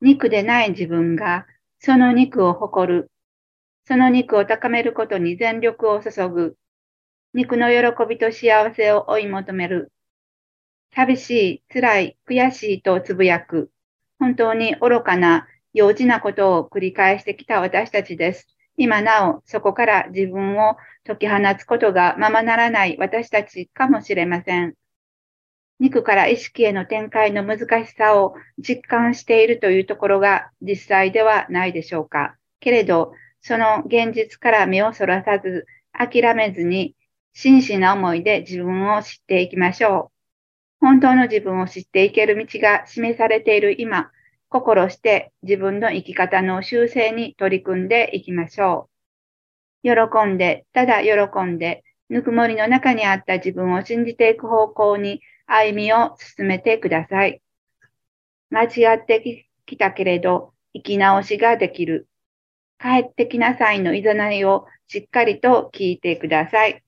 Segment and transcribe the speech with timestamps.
[0.00, 1.46] 肉でない自分が
[1.78, 3.10] その肉を誇る。
[3.84, 6.56] その肉を高めることに全力を注ぐ。
[7.32, 9.92] 肉の喜びと幸せを追い求める。
[10.94, 13.70] 寂しい、辛い、悔しいとつぶやく。
[14.18, 18.48] 本当に愚かな、幼稚なことを繰り返してきた私たちです。
[18.76, 24.74] 今なお、そこから自分を解き放つことがままならない私たちかもしれません。
[25.78, 32.36] 肉から意識への展開の難しさを実感しているというところが実際ではないでしょうか。
[32.60, 36.94] けれど、その現実から目をそらさず、諦めずに、
[37.32, 40.16] 真摯な思いで自分を知っていきましょう。
[40.80, 44.10] 本当の自分を知っていける道が示されている今、
[44.48, 48.88] 心して自分の生き方の修正に取り組んでいきましょ
[49.84, 49.94] う。
[49.94, 57.40] 喜んで、ただ喜んで、ぬくもりの中にあった自分を信じていく方向に歩みを進めてください。
[58.50, 62.08] 間違ってきたけれど、生き直しができる。
[62.78, 66.85] 帰ってきなさいのいざないをしっかりと聞いてください。